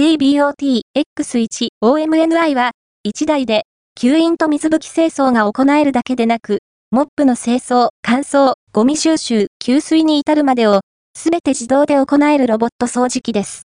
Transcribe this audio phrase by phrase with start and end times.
[0.00, 2.70] DBOT-X1-OMNI は、
[3.06, 3.64] 1台で、
[4.00, 10.80] 吸引と水拭き清掃が行えるだけでなく、モップの清掃、乾燥、ゴミ収集、給水に至るまでを、
[11.14, 13.58] すべて自動で行えるロボット掃除機です。